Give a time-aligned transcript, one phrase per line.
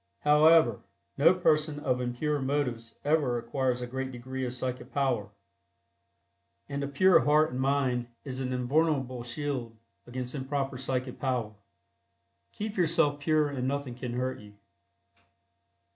[0.21, 0.79] However,
[1.15, 5.29] no person of impure motives ever acquires a great degree of psychic power,
[6.67, 9.77] and a pure heart and mind is an invulnerable shield
[10.07, 11.53] against improper psychic power.
[12.51, 14.55] Keep yourself pure and nothing can hurt you.